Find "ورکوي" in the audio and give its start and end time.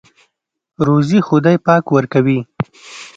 1.95-2.39